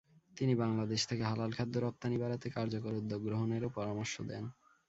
তিনি 0.37 0.53
বাংলাদেশ 0.55 1.01
থেকে 1.09 1.23
হালাল 1.23 1.51
খাদ্য 1.57 1.75
রপ্তানি 1.79 2.17
বাড়াতে 2.17 2.47
কার্যকর 2.51 2.93
উদ্যোগ 2.99 3.19
গ্রহণেরও 3.27 3.69
পরামর্শ 3.77 4.13
দেন। 4.29 4.43